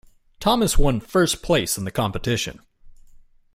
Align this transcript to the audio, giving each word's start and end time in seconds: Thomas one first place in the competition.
Thomas 0.39 0.79
one 0.79 0.99
first 0.99 1.43
place 1.43 1.77
in 1.77 1.83
the 1.83 1.91
competition. 1.91 2.63